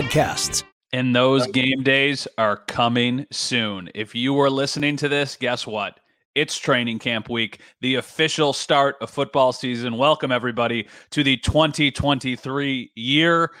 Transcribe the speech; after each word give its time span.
podcasts. 0.00 0.62
And 0.94 1.14
those 1.14 1.46
game 1.48 1.82
days 1.82 2.26
are 2.38 2.56
coming 2.56 3.26
soon. 3.30 3.90
If 3.94 4.14
you 4.14 4.40
are 4.40 4.48
listening 4.48 4.96
to 4.96 5.10
this, 5.10 5.36
guess 5.36 5.66
what? 5.66 6.00
It's 6.34 6.56
training 6.56 7.00
camp 7.00 7.28
week, 7.28 7.60
the 7.82 7.96
official 7.96 8.54
start 8.54 8.96
of 9.02 9.10
football 9.10 9.52
season. 9.52 9.98
Welcome, 9.98 10.32
everybody, 10.32 10.88
to 11.10 11.22
the 11.22 11.36
2023 11.36 12.92
year. 12.94 13.52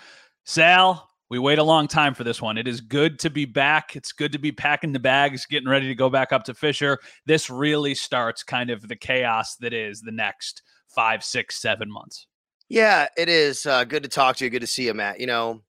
Sal, 0.46 1.10
we 1.28 1.38
wait 1.38 1.58
a 1.58 1.62
long 1.62 1.86
time 1.86 2.14
for 2.14 2.24
this 2.24 2.40
one. 2.40 2.56
It 2.56 2.66
is 2.66 2.80
good 2.80 3.18
to 3.18 3.28
be 3.28 3.44
back. 3.44 3.94
It's 3.94 4.12
good 4.12 4.32
to 4.32 4.38
be 4.38 4.50
packing 4.50 4.92
the 4.92 4.98
bags, 4.98 5.44
getting 5.44 5.68
ready 5.68 5.88
to 5.88 5.94
go 5.94 6.08
back 6.08 6.32
up 6.32 6.44
to 6.44 6.54
Fisher. 6.54 6.98
This 7.26 7.50
really 7.50 7.94
starts 7.94 8.42
kind 8.42 8.70
of 8.70 8.88
the 8.88 8.96
chaos 8.96 9.56
that 9.56 9.74
is 9.74 10.00
the 10.00 10.12
next 10.12 10.62
five, 10.88 11.22
six, 11.22 11.60
seven 11.60 11.92
months. 11.92 12.26
Yeah, 12.70 13.08
it 13.18 13.28
is 13.28 13.66
uh, 13.66 13.84
good 13.84 14.04
to 14.04 14.08
talk 14.08 14.36
to 14.36 14.44
you. 14.44 14.50
Good 14.50 14.60
to 14.60 14.66
see 14.66 14.86
you, 14.86 14.94
Matt. 14.94 15.20
You 15.20 15.26
know, 15.26 15.60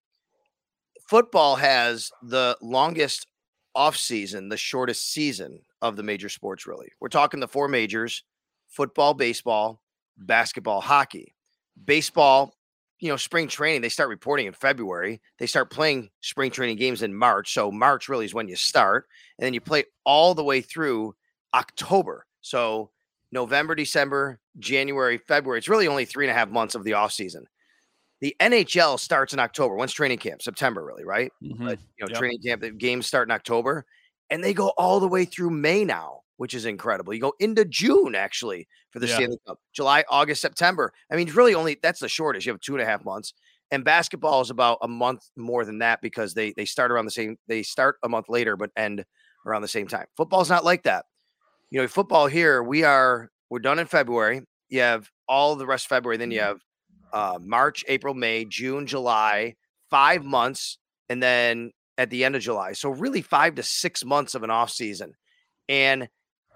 football 1.12 1.58
has 1.58 2.10
the 2.24 2.58
longest 2.62 3.28
off 3.76 3.98
season, 3.98 4.48
the 4.48 4.56
shortest 4.56 5.12
season 5.12 5.60
of 5.82 5.98
the 5.98 6.04
major 6.04 6.30
sports, 6.30 6.66
really. 6.66 6.88
We're 7.02 7.10
talking 7.10 7.42
the 7.42 7.50
four 7.50 7.68
majors 7.68 8.24
football, 8.70 9.14
baseball, 9.14 9.82
basketball, 10.18 10.80
hockey. 10.80 11.36
Baseball, 11.84 12.54
you 13.02 13.10
know, 13.10 13.18
spring 13.18 13.50
training, 13.50 13.82
they 13.82 13.90
start 13.90 14.08
reporting 14.08 14.48
in 14.48 14.54
February. 14.54 15.20
They 15.38 15.48
start 15.48 15.70
playing 15.70 16.12
spring 16.22 16.50
training 16.50 16.78
games 16.78 17.02
in 17.02 17.14
March. 17.14 17.54
So, 17.54 17.74
March 17.74 18.08
really 18.08 18.24
is 18.24 18.34
when 18.34 18.48
you 18.48 18.56
start. 18.56 19.08
And 19.38 19.46
then 19.46 19.54
you 19.54 19.60
play 19.60 19.84
all 20.06 20.34
the 20.34 20.46
way 20.46 20.62
through 20.62 21.14
October. 21.54 22.26
So, 22.40 22.90
November, 23.34 23.76
December, 23.76 24.40
January, 24.60 25.18
February. 25.18 25.58
It's 25.58 25.68
really 25.68 25.90
only 25.90 26.06
three 26.06 26.26
and 26.26 26.32
a 26.32 26.40
half 26.40 26.48
months 26.48 26.74
of 26.74 26.86
the 26.86 26.94
off 26.94 27.12
season. 27.12 27.48
The 28.22 28.36
NHL 28.40 29.00
starts 29.00 29.34
in 29.34 29.40
October. 29.40 29.76
When's 29.76 29.94
training 29.94 30.20
camp? 30.20 30.42
September, 30.42 30.86
really, 30.86 31.04
right? 31.04 31.32
Mm-hmm. 31.44 31.66
But 31.66 31.80
you 31.98 32.06
know, 32.06 32.08
yep. 32.10 32.18
training 32.18 32.40
camp, 32.46 32.62
the 32.62 32.72
games 32.72 33.08
start 33.08 33.28
in 33.28 33.32
October, 33.32 33.86
and 34.30 34.44
they 34.44 34.54
go 34.54 34.70
all 34.78 35.00
the 35.00 35.08
way 35.08 35.26
through 35.26 35.50
May 35.50 35.84
now, 35.84 36.22
which 36.38 36.54
is 36.54 36.66
incredible. 36.66 37.14
You 37.14 37.20
go 37.20 37.34
into 37.40 37.66
June 37.66 38.14
actually 38.14 38.68
for 38.92 39.00
the 39.00 39.08
yeah. 39.08 39.16
Stanley 39.16 39.38
Cup, 39.48 39.60
July, 39.74 40.04
August, 40.10 40.42
September. 40.42 40.94
I 41.12 41.16
mean, 41.16 41.32
really 41.34 41.56
only 41.56 41.78
that's 41.82 42.00
the 42.00 42.08
shortest. 42.08 42.46
You 42.46 42.52
have 42.52 42.62
two 42.62 42.74
and 42.74 42.82
a 42.82 42.86
half 42.86 43.04
months. 43.04 43.34
And 43.72 43.86
basketball 43.86 44.42
is 44.42 44.50
about 44.50 44.80
a 44.82 44.88
month 44.88 45.30
more 45.38 45.64
than 45.66 45.80
that 45.80 46.02
because 46.02 46.34
they 46.34 46.52
they 46.52 46.66
start 46.66 46.92
around 46.92 47.06
the 47.06 47.12
same. 47.12 47.38
They 47.48 47.64
start 47.64 47.98
a 48.04 48.10
month 48.10 48.28
later, 48.30 48.56
but 48.58 48.70
end 48.76 49.04
around 49.46 49.62
the 49.62 49.68
same 49.68 49.88
time. 49.88 50.06
Football's 50.18 50.50
not 50.50 50.66
like 50.66 50.84
that. 50.84 51.06
You 51.70 51.82
know, 51.82 51.88
football 51.88 52.28
here 52.28 52.62
we 52.62 52.84
are. 52.84 53.30
We're 53.50 53.60
done 53.60 53.80
in 53.80 53.88
February. 53.88 54.42
You 54.70 54.82
have 54.82 55.10
all 55.28 55.56
the 55.56 55.66
rest 55.66 55.86
of 55.86 55.90
February. 55.90 56.18
Then 56.18 56.32
you 56.32 56.40
mm-hmm. 56.40 56.48
have 56.48 56.62
uh, 57.14 57.40
March, 57.42 57.84
April, 57.88 58.14
May, 58.14 58.46
June, 58.46 58.88
July, 58.88 59.56
five 59.90 60.24
months, 60.24 60.78
and 61.10 61.22
then 61.22 61.72
at 61.98 62.10
the 62.10 62.24
end 62.24 62.36
of 62.36 62.42
July. 62.42 62.74
So 62.74 62.90
really 62.90 63.22
five 63.22 63.56
to 63.56 63.64
six 63.64 64.04
months 64.04 64.34
of 64.36 64.44
an 64.44 64.50
off 64.50 64.72
season. 64.72 65.14
And 65.68 66.10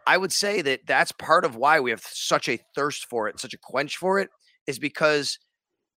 I 0.07 0.17
would 0.17 0.31
say 0.31 0.61
that 0.61 0.81
that's 0.85 1.11
part 1.11 1.45
of 1.45 1.55
why 1.55 1.79
we 1.79 1.91
have 1.91 2.03
such 2.03 2.47
a 2.47 2.59
thirst 2.75 3.07
for 3.09 3.27
it, 3.27 3.39
such 3.39 3.53
a 3.53 3.57
quench 3.57 3.97
for 3.97 4.19
it, 4.19 4.29
is 4.67 4.79
because 4.79 5.39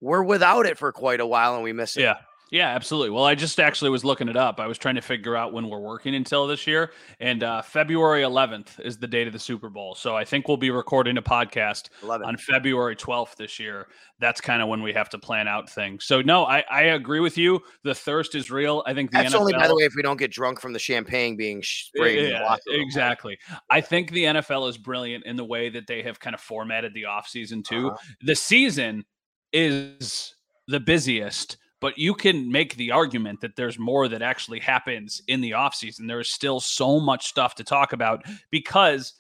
we're 0.00 0.22
without 0.22 0.66
it 0.66 0.78
for 0.78 0.92
quite 0.92 1.20
a 1.20 1.26
while 1.26 1.54
and 1.54 1.64
we 1.64 1.72
miss 1.72 1.96
it. 1.96 2.02
Yeah. 2.02 2.16
Yeah, 2.52 2.68
absolutely. 2.68 3.10
Well, 3.10 3.24
I 3.24 3.34
just 3.34 3.58
actually 3.58 3.90
was 3.90 4.04
looking 4.04 4.28
it 4.28 4.36
up. 4.36 4.60
I 4.60 4.68
was 4.68 4.78
trying 4.78 4.94
to 4.94 5.00
figure 5.00 5.34
out 5.34 5.52
when 5.52 5.68
we're 5.68 5.80
working 5.80 6.14
until 6.14 6.46
this 6.46 6.64
year, 6.64 6.92
and 7.18 7.42
uh, 7.42 7.60
February 7.60 8.22
11th 8.22 8.78
is 8.80 8.98
the 8.98 9.08
date 9.08 9.26
of 9.26 9.32
the 9.32 9.38
Super 9.38 9.68
Bowl. 9.68 9.96
So 9.96 10.14
I 10.14 10.24
think 10.24 10.46
we'll 10.46 10.56
be 10.56 10.70
recording 10.70 11.18
a 11.18 11.22
podcast 11.22 11.88
on 12.08 12.36
February 12.36 12.94
12th 12.94 13.34
this 13.34 13.58
year. 13.58 13.88
That's 14.20 14.40
kind 14.40 14.62
of 14.62 14.68
when 14.68 14.80
we 14.80 14.92
have 14.92 15.08
to 15.10 15.18
plan 15.18 15.48
out 15.48 15.68
things. 15.68 16.04
So 16.04 16.22
no, 16.22 16.44
I, 16.44 16.62
I 16.70 16.82
agree 16.82 17.18
with 17.18 17.36
you. 17.36 17.60
The 17.82 17.94
thirst 17.94 18.36
is 18.36 18.48
real. 18.48 18.84
I 18.86 18.94
think 18.94 19.10
that's 19.10 19.34
NFL, 19.34 19.40
only 19.40 19.52
by 19.52 19.66
the 19.66 19.74
way 19.74 19.82
if 19.82 19.94
we 19.96 20.02
don't 20.02 20.16
get 20.16 20.30
drunk 20.30 20.60
from 20.60 20.72
the 20.72 20.78
champagne 20.78 21.36
being 21.36 21.64
sprayed. 21.64 22.30
Yeah, 22.30 22.56
exactly. 22.68 23.38
I 23.70 23.80
think 23.80 24.12
the 24.12 24.24
NFL 24.24 24.68
is 24.70 24.78
brilliant 24.78 25.26
in 25.26 25.34
the 25.34 25.44
way 25.44 25.68
that 25.70 25.88
they 25.88 26.02
have 26.02 26.20
kind 26.20 26.34
of 26.34 26.40
formatted 26.40 26.94
the 26.94 27.02
offseason 27.02 27.64
too. 27.64 27.88
Uh-huh. 27.88 27.96
The 28.22 28.36
season 28.36 29.04
is 29.52 30.34
the 30.68 30.80
busiest 30.80 31.56
but 31.86 31.96
you 31.96 32.14
can 32.14 32.50
make 32.50 32.74
the 32.74 32.90
argument 32.90 33.40
that 33.40 33.54
there's 33.54 33.78
more 33.78 34.08
that 34.08 34.20
actually 34.20 34.58
happens 34.58 35.22
in 35.28 35.40
the 35.40 35.52
offseason. 35.52 36.08
There 36.08 36.18
is 36.18 36.28
still 36.28 36.58
so 36.58 36.98
much 36.98 37.28
stuff 37.28 37.54
to 37.54 37.62
talk 37.62 37.92
about 37.92 38.24
because 38.50 39.12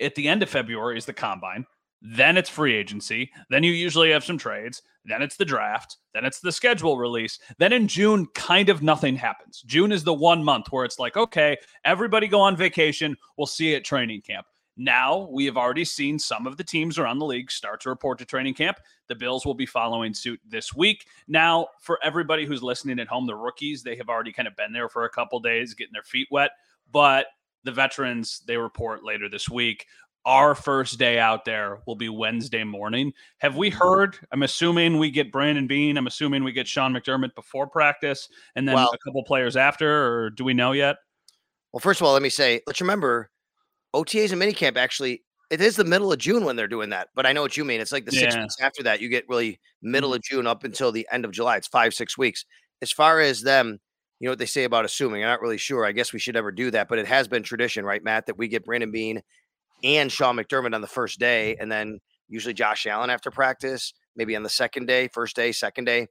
at 0.00 0.16
the 0.16 0.26
end 0.26 0.42
of 0.42 0.48
February 0.48 0.98
is 0.98 1.04
the 1.04 1.12
combine. 1.12 1.64
Then 2.02 2.36
it's 2.36 2.50
free 2.50 2.74
agency. 2.74 3.30
Then 3.50 3.62
you 3.62 3.70
usually 3.70 4.10
have 4.10 4.24
some 4.24 4.36
trades. 4.36 4.82
Then 5.04 5.22
it's 5.22 5.36
the 5.36 5.44
draft. 5.44 5.98
Then 6.12 6.24
it's 6.24 6.40
the 6.40 6.50
schedule 6.50 6.98
release. 6.98 7.38
Then 7.58 7.72
in 7.72 7.86
June, 7.86 8.26
kind 8.34 8.68
of 8.68 8.82
nothing 8.82 9.14
happens. 9.14 9.62
June 9.64 9.92
is 9.92 10.02
the 10.02 10.12
one 10.12 10.42
month 10.42 10.72
where 10.72 10.84
it's 10.84 10.98
like, 10.98 11.16
okay, 11.16 11.56
everybody 11.84 12.26
go 12.26 12.40
on 12.40 12.56
vacation. 12.56 13.16
We'll 13.36 13.46
see 13.46 13.70
you 13.70 13.76
at 13.76 13.84
training 13.84 14.22
camp. 14.22 14.44
Now 14.78 15.28
we 15.30 15.44
have 15.46 15.56
already 15.56 15.84
seen 15.84 16.18
some 16.18 16.46
of 16.46 16.56
the 16.56 16.64
teams 16.64 16.98
around 16.98 17.18
the 17.18 17.26
league 17.26 17.50
start 17.50 17.80
to 17.82 17.88
report 17.90 18.18
to 18.20 18.24
training 18.24 18.54
camp. 18.54 18.78
The 19.08 19.16
Bills 19.16 19.44
will 19.44 19.54
be 19.54 19.66
following 19.66 20.14
suit 20.14 20.40
this 20.48 20.72
week. 20.72 21.06
Now, 21.26 21.66
for 21.80 21.98
everybody 22.02 22.46
who's 22.46 22.62
listening 22.62 23.00
at 23.00 23.08
home, 23.08 23.26
the 23.26 23.34
rookies, 23.34 23.82
they 23.82 23.96
have 23.96 24.08
already 24.08 24.32
kind 24.32 24.46
of 24.46 24.54
been 24.54 24.72
there 24.72 24.88
for 24.88 25.04
a 25.04 25.10
couple 25.10 25.40
days 25.40 25.74
getting 25.74 25.92
their 25.92 26.04
feet 26.04 26.28
wet. 26.30 26.52
But 26.92 27.26
the 27.64 27.72
veterans, 27.72 28.42
they 28.46 28.56
report 28.56 29.04
later 29.04 29.28
this 29.28 29.48
week. 29.48 29.86
Our 30.24 30.54
first 30.54 30.98
day 30.98 31.18
out 31.18 31.44
there 31.44 31.80
will 31.86 31.96
be 31.96 32.08
Wednesday 32.08 32.62
morning. 32.62 33.12
Have 33.38 33.56
we 33.56 33.70
mm-hmm. 33.70 33.78
heard? 33.78 34.18
I'm 34.30 34.42
assuming 34.44 34.98
we 34.98 35.10
get 35.10 35.32
Brandon 35.32 35.66
Beane. 35.66 35.96
I'm 35.96 36.06
assuming 36.06 36.44
we 36.44 36.52
get 36.52 36.68
Sean 36.68 36.92
McDermott 36.92 37.34
before 37.34 37.66
practice 37.66 38.28
and 38.54 38.68
then 38.68 38.76
well, 38.76 38.90
a 38.92 38.98
couple 38.98 39.24
players 39.24 39.56
after, 39.56 40.06
or 40.06 40.30
do 40.30 40.44
we 40.44 40.54
know 40.54 40.72
yet? 40.72 40.96
Well, 41.72 41.80
first 41.80 42.00
of 42.00 42.06
all, 42.06 42.12
let 42.12 42.22
me 42.22 42.28
say, 42.28 42.60
let's 42.66 42.80
remember 42.80 43.30
OTAs 43.94 44.32
and 44.32 44.40
minicamp 44.40 44.76
actually 44.76 45.22
it 45.50 45.60
is 45.60 45.76
the 45.76 45.84
middle 45.84 46.12
of 46.12 46.18
June 46.18 46.44
when 46.44 46.56
they're 46.56 46.68
doing 46.68 46.90
that, 46.90 47.08
but 47.14 47.24
I 47.24 47.32
know 47.32 47.40
what 47.40 47.56
you 47.56 47.64
mean. 47.64 47.80
It's 47.80 47.92
like 47.92 48.04
the 48.04 48.14
yeah. 48.14 48.20
six 48.20 48.36
weeks 48.36 48.56
after 48.60 48.82
that, 48.82 49.00
you 49.00 49.08
get 49.08 49.28
really 49.28 49.58
middle 49.82 50.10
mm-hmm. 50.10 50.16
of 50.16 50.22
June 50.22 50.46
up 50.46 50.64
until 50.64 50.92
the 50.92 51.08
end 51.10 51.24
of 51.24 51.30
July. 51.30 51.56
It's 51.56 51.66
five, 51.66 51.94
six 51.94 52.18
weeks. 52.18 52.44
As 52.82 52.92
far 52.92 53.20
as 53.20 53.42
them, 53.42 53.78
you 54.20 54.26
know 54.26 54.32
what 54.32 54.38
they 54.38 54.46
say 54.46 54.64
about 54.64 54.84
assuming. 54.84 55.22
I'm 55.22 55.30
not 55.30 55.40
really 55.40 55.58
sure. 55.58 55.86
I 55.86 55.92
guess 55.92 56.12
we 56.12 56.18
should 56.18 56.34
never 56.34 56.52
do 56.52 56.70
that, 56.72 56.88
but 56.88 56.98
it 56.98 57.06
has 57.06 57.28
been 57.28 57.42
tradition, 57.42 57.84
right, 57.84 58.02
Matt, 58.02 58.26
that 58.26 58.36
we 58.36 58.48
get 58.48 58.64
Brandon 58.64 58.90
Beane 58.90 59.22
and 59.82 60.10
Sean 60.12 60.36
McDermott 60.36 60.74
on 60.74 60.80
the 60.80 60.86
first 60.86 61.18
day, 61.18 61.56
and 61.56 61.70
then 61.70 62.00
usually 62.28 62.54
Josh 62.54 62.86
Allen 62.86 63.10
after 63.10 63.30
practice, 63.30 63.94
maybe 64.16 64.36
on 64.36 64.42
the 64.42 64.50
second 64.50 64.86
day, 64.86 65.08
first 65.08 65.34
day, 65.34 65.52
second 65.52 65.84
day. 65.84 66.08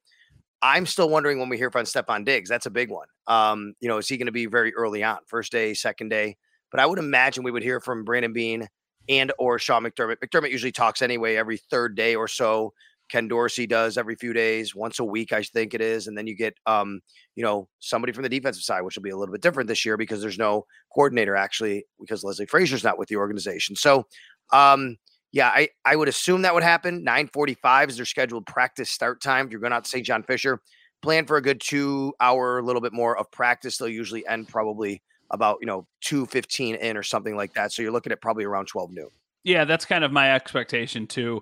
I'm 0.61 0.87
still 0.87 1.09
wondering 1.09 1.37
when 1.37 1.49
we 1.49 1.57
hear 1.57 1.69
from 1.69 1.85
Stefon 1.85 2.25
Diggs. 2.25 2.49
That's 2.49 2.65
a 2.65 2.71
big 2.71 2.89
one. 2.89 3.07
Um, 3.27 3.73
you 3.79 3.87
know, 3.87 3.97
is 3.97 4.07
he 4.07 4.17
going 4.17 4.25
to 4.25 4.31
be 4.31 4.47
very 4.47 4.73
early 4.73 5.03
on, 5.03 5.19
first 5.27 5.51
day, 5.51 5.75
second 5.75 6.09
day? 6.09 6.37
But 6.71 6.79
I 6.79 6.85
would 6.85 6.99
imagine 6.99 7.43
we 7.43 7.51
would 7.51 7.63
hear 7.63 7.79
from 7.79 8.03
Brandon 8.03 8.33
Beane 8.33 8.67
and 9.09 9.31
or 9.39 9.59
Sean 9.59 9.83
McDermott. 9.83 10.17
McDermott 10.17 10.51
usually 10.51 10.71
talks 10.71 11.01
anyway 11.01 11.35
every 11.35 11.57
third 11.57 11.95
day 11.95 12.15
or 12.15 12.27
so. 12.27 12.73
Ken 13.09 13.27
Dorsey 13.27 13.65
does 13.65 13.97
every 13.97 14.15
few 14.15 14.33
days, 14.33 14.75
once 14.75 14.99
a 14.99 15.03
week, 15.03 15.31
I 15.31 15.41
think 15.41 15.73
it 15.73 15.81
is. 15.81 16.07
And 16.07 16.17
then 16.17 16.27
you 16.27 16.35
get, 16.35 16.55
um, 16.65 16.99
you 17.35 17.43
know, 17.43 17.69
somebody 17.79 18.11
from 18.11 18.23
the 18.23 18.29
defensive 18.29 18.63
side, 18.63 18.81
which 18.81 18.95
will 18.95 19.03
be 19.03 19.11
a 19.11 19.17
little 19.17 19.31
bit 19.31 19.41
different 19.41 19.67
this 19.67 19.85
year 19.85 19.97
because 19.97 20.21
there's 20.21 20.37
no 20.37 20.65
coordinator 20.93 21.35
actually, 21.35 21.85
because 21.99 22.23
Leslie 22.23 22.45
Frazier's 22.45 22.83
not 22.83 22.99
with 22.99 23.07
the 23.07 23.15
organization. 23.15 23.75
So, 23.75 24.05
um, 24.51 24.97
yeah, 25.31 25.49
I, 25.53 25.69
I 25.85 25.95
would 25.95 26.07
assume 26.07 26.41
that 26.41 26.53
would 26.53 26.63
happen. 26.63 27.03
945 27.03 27.89
is 27.89 27.97
their 27.97 28.05
scheduled 28.05 28.45
practice 28.45 28.89
start 28.89 29.21
time. 29.21 29.45
If 29.45 29.51
you're 29.51 29.61
going 29.61 29.73
out 29.73 29.83
to 29.83 29.89
St. 29.89 30.05
John 30.05 30.23
Fisher, 30.23 30.59
plan 31.01 31.25
for 31.25 31.37
a 31.37 31.41
good 31.41 31.61
two 31.61 32.13
hour, 32.19 32.59
a 32.59 32.63
little 32.63 32.81
bit 32.81 32.93
more 32.93 33.17
of 33.17 33.29
practice. 33.31 33.77
They'll 33.77 33.89
usually 33.89 34.25
end 34.27 34.47
probably 34.47 35.01
about 35.31 35.57
you 35.61 35.67
know 35.67 35.87
two 36.01 36.25
fifteen 36.25 36.75
in 36.75 36.97
or 36.97 37.03
something 37.03 37.35
like 37.35 37.53
that. 37.53 37.71
So 37.71 37.81
you're 37.81 37.91
looking 37.91 38.11
at 38.11 38.21
probably 38.21 38.45
around 38.45 38.67
twelve 38.67 38.91
noon. 38.91 39.09
Yeah, 39.43 39.65
that's 39.65 39.85
kind 39.85 40.03
of 40.03 40.11
my 40.11 40.33
expectation 40.33 41.07
too. 41.07 41.41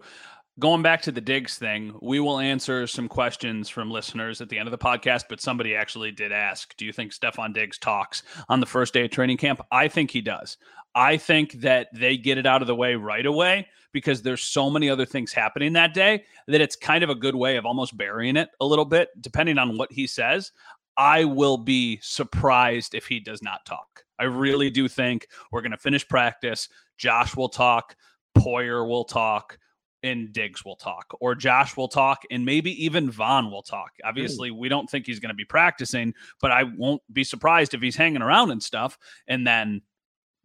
Going 0.58 0.82
back 0.82 1.02
to 1.02 1.12
the 1.12 1.20
Diggs 1.20 1.58
thing, 1.58 1.94
we 2.02 2.22
will 2.22 2.40
answer 2.40 2.88
some 2.88 3.10
questions 3.10 3.68
from 3.68 3.92
listeners 3.92 4.40
at 4.40 4.48
the 4.48 4.58
end 4.58 4.68
of 4.68 4.72
the 4.72 4.78
podcast, 4.78 5.26
but 5.28 5.42
somebody 5.42 5.76
actually 5.76 6.12
did 6.12 6.32
ask, 6.32 6.78
do 6.78 6.86
you 6.86 6.94
think 6.94 7.12
Stefon 7.12 7.54
Diggs 7.54 7.78
talks 7.78 8.24
on 8.48 8.62
the 8.62 8.66
first 8.66 8.94
day 8.94 9.04
of 9.04 9.12
training 9.12 9.36
camp? 9.36 9.60
I 9.70 9.90
think 9.90 10.12
he 10.12 10.22
does. 10.22 10.56
I 10.96 11.18
think 11.18 11.60
that 11.60 11.90
they 11.94 12.16
get 12.16 12.38
it 12.38 12.46
out 12.46 12.62
of 12.62 12.68
the 12.68 12.76
way 12.76 12.96
right 12.96 13.26
away 13.26 13.68
because 13.92 14.22
there's 14.22 14.44
so 14.44 14.70
many 14.70 14.90
other 14.90 15.06
things 15.06 15.34
happening 15.34 15.74
that 15.74 15.94
day 15.94 16.24
that 16.48 16.62
it's 16.62 16.78
kind 16.78 17.04
of 17.04 17.10
a 17.10 17.16
good 17.16 17.36
way 17.36 17.58
of 17.58 17.66
almost 17.66 17.98
burying 17.98 18.38
it 18.38 18.50
a 18.62 18.66
little 18.66 18.86
bit, 18.86 19.10
depending 19.20 19.58
on 19.58 19.78
what 19.78 19.92
he 19.92 20.08
says. 20.08 20.54
I 20.98 21.26
will 21.26 21.58
be 21.58 22.00
surprised 22.02 22.96
if 22.96 23.08
he 23.08 23.20
does 23.20 23.42
not 23.42 23.66
talk. 23.66 24.04
I 24.20 24.24
really 24.24 24.70
do 24.70 24.88
think 24.88 25.28
we're 25.52 25.62
going 25.62 25.72
to 25.72 25.78
finish 25.78 26.08
practice. 26.08 26.70
Josh 26.98 27.36
will 27.36 27.50
talk, 27.50 27.96
Poyer 28.38 28.88
will 28.88 29.04
talk, 29.04 29.58
and 30.04 30.32
Diggs 30.32 30.64
will 30.64 30.76
talk, 30.76 31.18
or 31.20 31.36
Josh 31.36 31.76
will 31.76 31.88
talk, 31.88 32.24
and 32.30 32.46
maybe 32.46 32.86
even 32.86 33.10
Von 33.10 33.52
will 33.52 33.64
talk. 33.64 33.92
Obviously, 34.04 34.50
Ooh. 34.50 34.56
we 34.56 34.70
don't 34.70 34.90
think 34.90 35.06
he's 35.06 35.20
going 35.20 35.30
to 35.30 35.36
be 35.36 35.46
practicing, 35.46 36.14
but 36.40 36.52
I 36.52 36.64
won't 36.64 37.02
be 37.12 37.24
surprised 37.24 37.74
if 37.74 37.82
he's 37.82 37.96
hanging 37.96 38.22
around 38.22 38.52
and 38.52 38.62
stuff. 38.62 38.98
And 39.28 39.46
then 39.46 39.82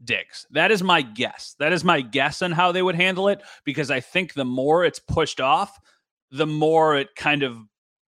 Diggs. 0.02 0.46
That 0.50 0.70
is 0.70 0.82
my 0.82 1.02
guess. 1.02 1.54
That 1.58 1.72
is 1.72 1.84
my 1.84 2.00
guess 2.00 2.42
on 2.42 2.52
how 2.52 2.72
they 2.72 2.82
would 2.82 2.94
handle 2.94 3.28
it 3.28 3.42
because 3.64 3.90
I 3.90 4.00
think 4.00 4.32
the 4.32 4.46
more 4.46 4.84
it's 4.84 4.98
pushed 4.98 5.40
off, 5.40 5.78
the 6.30 6.46
more 6.46 6.96
it 6.96 7.14
kind 7.16 7.42
of 7.42 7.58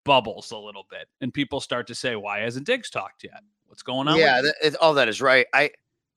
bubbles 0.05 0.51
a 0.51 0.59
little 0.59 0.87
bit, 0.91 1.09
and 1.21 1.33
people 1.33 1.61
start 1.61 1.87
to 1.89 1.95
say, 1.95 2.17
"Why 2.17 2.41
hasn't 2.41 2.67
Diggs 2.67 2.91
talked 2.91 3.25
yet? 3.25 3.43
What's 3.67 3.83
going 3.83 4.09
on?" 4.09 4.19
Yeah, 4.19 4.43
that, 4.43 4.77
all 4.77 4.95
that 4.95 5.09
is 5.09 5.21
right. 5.21 5.47
I 5.53 5.71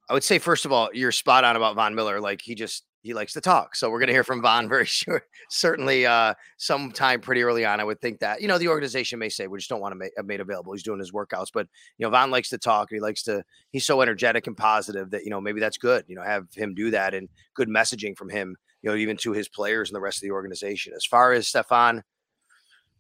I 0.10 0.14
would 0.14 0.24
say 0.24 0.40
first 0.40 0.66
of 0.66 0.72
all, 0.72 0.90
you're 0.94 1.12
spot 1.12 1.44
on 1.44 1.56
about 1.56 1.76
Von 1.76 1.96
Miller. 1.96 2.20
Like 2.20 2.42
he 2.42 2.56
just 2.56 2.84
he 3.06 3.14
likes 3.14 3.34
to 3.34 3.42
talk. 3.42 3.76
So 3.76 3.92
we're 3.92 4.00
going 4.00 4.08
to 4.08 4.14
hear 4.14 4.24
from 4.24 4.42
Von 4.42 4.68
very 4.70 4.86
sure, 4.86 5.22
certainly 5.50 6.08
uh, 6.08 6.34
sometime 6.58 7.22
pretty 7.22 7.44
early 7.44 7.64
on. 7.64 7.80
I 7.80 7.84
would 7.84 8.02
think 8.02 8.20
that 8.20 8.42
you 8.42 8.48
know 8.48 8.58
the 8.58 8.68
organization 8.68 9.20
may 9.20 9.30
say 9.30 9.48
we 9.48 9.60
just 9.60 9.70
don't 9.70 9.82
want 9.82 9.92
to 9.92 9.96
make 9.96 10.12
made 10.26 10.42
available. 10.42 10.74
He's 10.74 10.84
doing 10.84 11.00
his 11.00 11.12
workouts, 11.12 11.48
but 11.54 11.68
you 11.98 12.06
know 12.06 12.10
Von 12.10 12.32
likes 12.32 12.50
to 12.50 12.58
talk. 12.58 12.90
He 12.92 13.00
likes 13.00 13.24
to. 13.24 13.44
He's 13.72 13.86
so 13.86 14.02
energetic 14.02 14.48
and 14.48 14.58
positive 14.58 15.12
that 15.12 15.24
you 15.24 15.30
know 15.30 15.40
maybe 15.40 15.60
that's 15.60 15.78
good. 15.78 16.06
You 16.08 16.16
know, 16.16 16.24
have 16.24 16.48
him 16.54 16.74
do 16.74 16.92
that 16.92 17.14
and 17.14 17.30
good 17.54 17.70
messaging 17.70 18.18
from 18.18 18.30
him. 18.30 18.56
You 18.82 18.92
know, 18.92 18.98
even 18.98 19.18
to 19.18 19.32
his 19.32 19.50
players 19.50 19.90
and 19.90 19.96
the 19.96 20.02
rest 20.02 20.18
of 20.18 20.22
the 20.22 20.32
organization. 20.32 20.94
As 20.96 21.06
far 21.06 21.34
as 21.34 21.48
Stefon, 21.48 22.02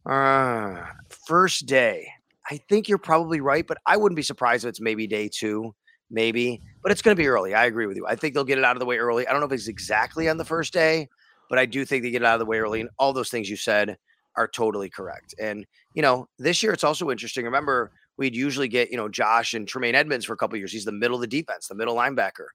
uh, 0.06 0.86
first 1.28 1.66
day, 1.66 2.07
I 2.50 2.57
think 2.69 2.88
you're 2.88 2.98
probably 2.98 3.42
right, 3.42 3.66
but 3.66 3.78
I 3.86 3.98
wouldn't 3.98 4.16
be 4.16 4.22
surprised 4.22 4.66
if 4.66 4.69
it's 4.69 4.81
maybe 4.81 5.07
day 5.07 5.30
two 5.31 5.74
maybe, 6.12 6.62
but 6.84 6.92
it's 6.92 7.02
going 7.02 7.16
to 7.16 7.22
be 7.22 7.28
early. 7.28 7.54
I 7.54 7.66
agree 7.66 7.88
with 7.88 7.98
you. 7.98 8.06
I 8.07 8.16
think 8.16 8.34
they'll 8.34 8.44
get 8.44 8.57
it 8.57 8.63
out 8.63 8.75
of 8.75 8.80
the 8.80 8.86
way 8.86 8.98
early. 8.98 9.28
I 9.28 9.31
don't 9.31 9.42
know 9.42 9.48
if 9.48 9.52
it's 9.52 9.68
exactly 9.68 10.30
on 10.30 10.38
the 10.38 10.46
first 10.46 10.74
day, 10.74 11.10
but 11.50 11.60
I 11.60 11.66
do 11.66 11.86
think 11.86 12.04
they 12.04 12.12
get 12.12 12.22
it 12.22 12.25
out 12.25 12.36
of 12.36 12.40
the 12.40 12.46
way 12.46 12.57
early. 12.60 12.81
And 12.81 12.90
all 13.00 13.13
those 13.13 13.30
things 13.30 13.50
you 13.50 13.57
said 13.57 13.98
are 14.38 14.48
totally 14.48 14.90
correct. 14.90 15.34
And, 15.40 15.66
you 15.94 16.02
know, 16.02 16.28
this 16.38 16.62
year 16.62 16.74
it's 16.74 16.84
also 16.84 17.10
interesting. 17.10 17.46
Remember, 17.46 17.92
we'd 18.18 18.36
usually 18.36 18.68
get, 18.68 18.92
you 18.92 18.98
know, 18.98 19.10
Josh 19.10 19.54
and 19.54 19.68
Tremaine 19.68 19.96
Edmunds 19.96 20.25
for 20.25 20.34
a 20.34 20.38
couple 20.38 20.57
years. 20.57 20.72
He's 20.72 20.86
the 20.86 20.92
middle 20.92 21.16
of 21.16 21.22
the 21.22 21.28
defense, 21.28 21.68
the 21.68 21.75
middle 21.75 21.96
linebacker. 21.96 22.48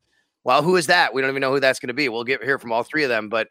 Well, 0.45 0.63
who 0.63 0.77
is 0.77 0.87
that? 0.87 1.13
We 1.13 1.21
don't 1.21 1.31
even 1.31 1.41
know 1.41 1.53
who 1.53 1.61
that's 1.61 1.81
going 1.81 1.89
to 1.89 1.95
be. 1.95 2.09
We'll 2.09 2.25
get 2.25 2.43
hear 2.43 2.59
from 2.59 2.73
all 2.73 2.83
three 2.83 3.03
of 3.03 3.11
them, 3.11 3.29
but 3.29 3.49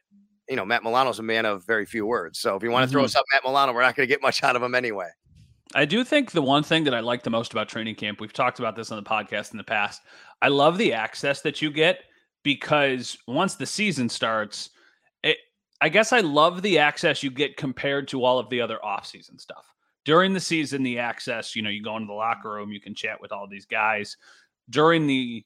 you 0.49 0.55
know, 0.55 0.65
Matt 0.65 0.83
Milano's 0.83 1.19
a 1.19 1.23
man 1.23 1.45
of 1.45 1.65
very 1.65 1.85
few 1.85 2.05
words. 2.05 2.39
So 2.39 2.55
if 2.55 2.63
you 2.63 2.71
want 2.71 2.83
to 2.83 2.87
mm-hmm. 2.87 2.93
throw 2.93 3.03
us 3.03 3.15
up 3.15 3.25
Matt 3.31 3.43
Milano, 3.45 3.71
we're 3.71 3.81
not 3.81 3.95
going 3.95 4.07
to 4.07 4.13
get 4.13 4.21
much 4.21 4.43
out 4.43 4.55
of 4.55 4.63
him 4.63 4.75
anyway. 4.75 5.09
I 5.75 5.85
do 5.85 6.03
think 6.03 6.31
the 6.31 6.41
one 6.41 6.63
thing 6.63 6.83
that 6.85 6.95
I 6.95 6.99
like 6.99 7.21
the 7.21 7.29
most 7.29 7.51
about 7.51 7.69
training 7.69 7.95
camp, 7.95 8.19
we've 8.19 8.33
talked 8.33 8.57
about 8.57 8.75
this 8.75 8.91
on 8.91 9.01
the 9.01 9.07
podcast 9.07 9.51
in 9.51 9.57
the 9.57 9.63
past. 9.63 10.01
I 10.41 10.47
love 10.47 10.79
the 10.79 10.93
access 10.93 11.41
that 11.41 11.61
you 11.61 11.69
get 11.69 11.99
because 12.41 13.17
once 13.27 13.53
the 13.53 13.67
season 13.67 14.09
starts, 14.09 14.71
it, 15.21 15.37
I 15.79 15.89
guess 15.89 16.11
I 16.11 16.21
love 16.21 16.63
the 16.63 16.79
access 16.79 17.21
you 17.21 17.29
get 17.29 17.55
compared 17.55 18.07
to 18.07 18.23
all 18.23 18.39
of 18.39 18.49
the 18.49 18.61
other 18.61 18.79
offseason 18.83 19.39
stuff. 19.39 19.71
During 20.05 20.33
the 20.33 20.39
season, 20.39 20.81
the 20.81 20.97
access, 20.97 21.55
you 21.55 21.61
know, 21.61 21.69
you 21.69 21.83
go 21.83 21.95
into 21.97 22.07
the 22.07 22.13
locker 22.13 22.49
room, 22.49 22.71
you 22.71 22.81
can 22.81 22.95
chat 22.95 23.21
with 23.21 23.31
all 23.31 23.47
these 23.47 23.67
guys. 23.67 24.17
During 24.71 25.05
the 25.05 25.45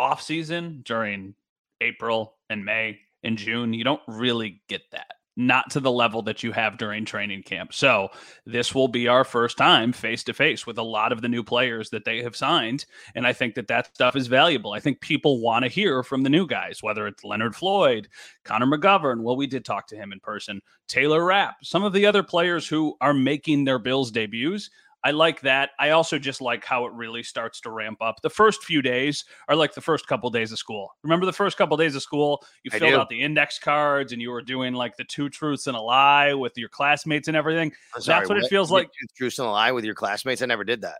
offseason, 0.00 0.82
during 0.82 1.34
April 1.80 2.34
and 2.48 2.64
May 2.64 2.98
and 3.22 3.36
mm-hmm. 3.36 3.44
June, 3.44 3.74
you 3.74 3.84
don't 3.84 4.02
really 4.06 4.62
get 4.68 4.82
that 4.92 5.12
not 5.36 5.70
to 5.70 5.80
the 5.80 5.90
level 5.90 6.22
that 6.22 6.42
you 6.42 6.52
have 6.52 6.76
during 6.76 7.04
training 7.04 7.42
camp. 7.42 7.72
So, 7.72 8.08
this 8.44 8.74
will 8.74 8.88
be 8.88 9.08
our 9.08 9.24
first 9.24 9.56
time 9.56 9.92
face 9.92 10.22
to 10.24 10.34
face 10.34 10.66
with 10.66 10.76
a 10.76 10.82
lot 10.82 11.12
of 11.12 11.22
the 11.22 11.28
new 11.28 11.42
players 11.42 11.90
that 11.90 12.04
they 12.04 12.22
have 12.22 12.36
signed. 12.36 12.84
And 13.14 13.26
I 13.26 13.32
think 13.32 13.54
that 13.54 13.68
that 13.68 13.94
stuff 13.94 14.16
is 14.16 14.26
valuable. 14.26 14.72
I 14.72 14.80
think 14.80 15.00
people 15.00 15.40
want 15.40 15.64
to 15.64 15.70
hear 15.70 16.02
from 16.02 16.22
the 16.22 16.30
new 16.30 16.46
guys, 16.46 16.82
whether 16.82 17.06
it's 17.06 17.24
Leonard 17.24 17.56
Floyd, 17.56 18.08
Connor 18.44 18.66
McGovern. 18.66 19.22
Well, 19.22 19.36
we 19.36 19.46
did 19.46 19.64
talk 19.64 19.86
to 19.88 19.96
him 19.96 20.12
in 20.12 20.20
person, 20.20 20.60
Taylor 20.88 21.24
Rapp, 21.24 21.56
some 21.62 21.84
of 21.84 21.92
the 21.92 22.06
other 22.06 22.22
players 22.22 22.68
who 22.68 22.96
are 23.00 23.14
making 23.14 23.64
their 23.64 23.78
Bills 23.78 24.10
debuts. 24.10 24.70
I 25.02 25.12
like 25.12 25.40
that. 25.42 25.70
I 25.78 25.90
also 25.90 26.18
just 26.18 26.40
like 26.40 26.64
how 26.64 26.84
it 26.86 26.92
really 26.92 27.22
starts 27.22 27.60
to 27.62 27.70
ramp 27.70 28.02
up. 28.02 28.20
The 28.22 28.30
first 28.30 28.64
few 28.64 28.82
days 28.82 29.24
are 29.48 29.56
like 29.56 29.74
the 29.74 29.80
first 29.80 30.06
couple 30.06 30.28
days 30.30 30.52
of 30.52 30.58
school. 30.58 30.90
Remember 31.02 31.24
the 31.24 31.32
first 31.32 31.56
couple 31.56 31.76
days 31.76 31.94
of 31.94 32.02
school? 32.02 32.44
You 32.64 32.70
filled 32.70 32.94
out 32.94 33.08
the 33.08 33.20
index 33.20 33.58
cards 33.58 34.12
and 34.12 34.20
you 34.20 34.30
were 34.30 34.42
doing 34.42 34.74
like 34.74 34.96
the 34.96 35.04
two 35.04 35.30
truths 35.30 35.66
and 35.66 35.76
a 35.76 35.80
lie 35.80 36.34
with 36.34 36.56
your 36.58 36.68
classmates 36.68 37.28
and 37.28 37.36
everything. 37.36 37.72
Sorry, 37.98 38.20
That's 38.20 38.28
what, 38.28 38.36
what, 38.36 38.44
it 38.44 38.48
feels 38.50 38.70
like. 38.70 38.88
Two 38.88 39.06
truths 39.16 39.38
and 39.38 39.48
a 39.48 39.50
lie 39.50 39.72
with 39.72 39.84
your 39.84 39.94
classmates. 39.94 40.42
I 40.42 40.46
never 40.46 40.64
did 40.64 40.82
that. 40.82 40.98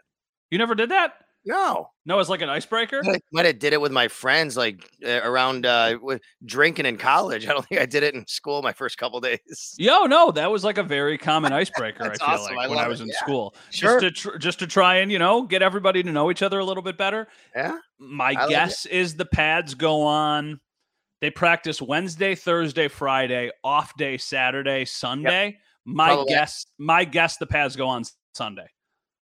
You 0.51 0.59
never 0.59 0.75
did 0.75 0.91
that? 0.91 1.13
No, 1.45 1.89
no, 2.05 2.19
it's 2.19 2.29
like 2.29 2.43
an 2.43 2.51
icebreaker. 2.51 3.01
I 3.05 3.19
might 3.33 3.47
have 3.47 3.59
did 3.59 3.73
it 3.73 3.81
with 3.81 3.93
my 3.93 4.09
friends, 4.09 4.57
like 4.59 4.85
uh, 5.05 5.21
around 5.23 5.65
uh, 5.65 5.99
with 6.01 6.21
drinking 6.45 6.85
in 6.85 6.99
college. 6.99 7.47
I 7.49 7.53
don't 7.53 7.67
think 7.67 7.81
I 7.81 7.87
did 7.87 8.03
it 8.03 8.15
in 8.15 8.27
school 8.27 8.61
my 8.61 8.73
first 8.73 8.99
couple 8.99 9.21
days. 9.21 9.75
Yo, 9.79 10.05
no, 10.05 10.31
that 10.33 10.51
was 10.51 10.65
like 10.65 10.77
a 10.77 10.83
very 10.83 11.17
common 11.17 11.53
icebreaker. 11.53 12.05
I 12.13 12.17
feel 12.17 12.19
awesome. 12.21 12.57
like 12.57 12.67
I 12.67 12.69
when 12.69 12.79
I 12.79 12.89
was 12.89 13.01
it. 13.01 13.05
in 13.05 13.09
yeah. 13.09 13.19
school, 13.19 13.55
sure. 13.71 14.01
just 14.01 14.17
to 14.17 14.31
tr- 14.31 14.39
just 14.39 14.59
to 14.59 14.67
try 14.67 14.97
and 14.97 15.11
you 15.11 15.19
know 15.19 15.43
get 15.43 15.63
everybody 15.63 16.03
to 16.03 16.13
know 16.13 16.31
each 16.31 16.43
other 16.43 16.59
a 16.59 16.65
little 16.65 16.83
bit 16.83 16.99
better. 16.99 17.29
Yeah. 17.57 17.79
My 17.99 18.35
I 18.39 18.49
guess 18.49 18.85
like 18.85 18.95
is 18.95 19.17
the 19.17 19.27
pads 19.27 19.75
go 19.75 20.03
on. 20.03 20.61
They 21.21 21.31
practice 21.31 21.83
Wednesday, 21.83 22.35
Thursday, 22.35 22.89
Friday, 22.89 23.51
off 23.63 23.95
day 23.97 24.17
Saturday, 24.17 24.85
Sunday. 24.85 25.47
Yep. 25.47 25.55
My 25.87 26.09
Probably. 26.09 26.33
guess, 26.33 26.67
my 26.79 27.05
guess, 27.05 27.37
the 27.37 27.47
pads 27.47 27.77
go 27.77 27.89
on 27.89 28.05
Sunday. 28.35 28.69